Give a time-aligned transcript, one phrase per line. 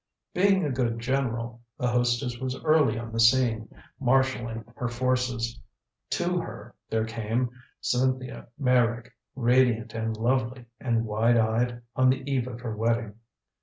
[0.33, 3.69] Being a good general, the hostess was early on the scene,
[3.99, 5.59] marshaling her forces.
[6.09, 12.47] TO her there came Cynthia Meyrick, radiant and lovely and wide eyed on the eve
[12.47, 13.13] of her wedding.